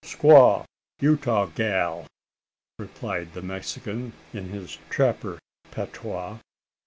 [0.03, 0.65] "Squaw
[0.99, 2.07] Utah gal,"
[2.79, 5.37] replied the Mexican in his trapper
[5.69, 6.39] patois.